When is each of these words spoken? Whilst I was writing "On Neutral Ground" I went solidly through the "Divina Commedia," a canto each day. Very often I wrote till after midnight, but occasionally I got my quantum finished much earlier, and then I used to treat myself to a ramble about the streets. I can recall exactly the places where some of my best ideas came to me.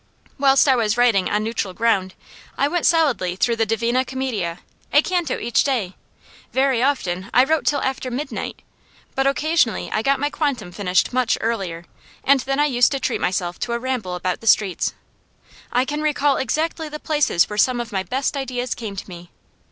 Whilst 0.39 0.67
I 0.67 0.75
was 0.75 0.97
writing 0.97 1.29
"On 1.29 1.43
Neutral 1.43 1.75
Ground" 1.75 2.15
I 2.57 2.67
went 2.67 2.87
solidly 2.87 3.35
through 3.35 3.57
the 3.57 3.67
"Divina 3.67 4.03
Commedia," 4.03 4.61
a 4.91 5.03
canto 5.03 5.37
each 5.37 5.63
day. 5.63 5.93
Very 6.51 6.81
often 6.81 7.29
I 7.35 7.43
wrote 7.43 7.67
till 7.67 7.83
after 7.83 8.09
midnight, 8.09 8.63
but 9.13 9.27
occasionally 9.27 9.91
I 9.91 10.01
got 10.01 10.19
my 10.19 10.31
quantum 10.31 10.71
finished 10.71 11.13
much 11.13 11.37
earlier, 11.39 11.85
and 12.23 12.39
then 12.39 12.59
I 12.59 12.65
used 12.65 12.91
to 12.93 12.99
treat 12.99 13.21
myself 13.21 13.59
to 13.59 13.73
a 13.73 13.79
ramble 13.79 14.15
about 14.15 14.41
the 14.41 14.47
streets. 14.47 14.95
I 15.71 15.85
can 15.85 16.01
recall 16.01 16.37
exactly 16.37 16.89
the 16.89 16.99
places 16.99 17.47
where 17.47 17.57
some 17.59 17.79
of 17.79 17.91
my 17.91 18.01
best 18.01 18.35
ideas 18.35 18.73
came 18.73 18.95
to 18.95 19.07
me. 19.07 19.29